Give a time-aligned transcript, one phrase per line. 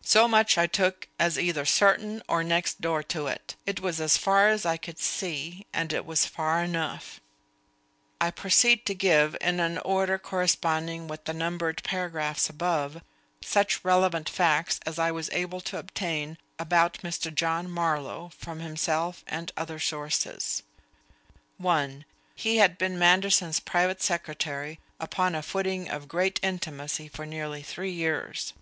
[0.00, 3.56] So much I took as either certain or next door to it.
[3.66, 5.66] It was as far as I could see.
[5.70, 7.20] And it was far enough.
[8.22, 13.02] I proceed to give, in an order corresponding with the numbered paragraphs above,
[13.42, 17.30] such relevant facts as I was able to obtain about Mr.
[17.30, 20.62] John Marlowe, from himself and other sources.
[21.58, 27.62] (1) He had been Manderson's private secretary, upon a footing of great intimacy, for nearly
[27.62, 28.54] three years.